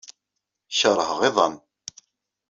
Keṛheɣ 0.77 1.19
iḍan. 1.27 1.53